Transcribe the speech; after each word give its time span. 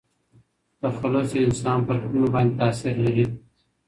تخلص 0.81 1.29
د 1.33 1.35
انسان 1.47 1.79
پر 1.87 1.95
کړنو 2.01 2.27
باندي 2.33 2.55
تاثير 2.61 2.95
لري. 3.05 3.25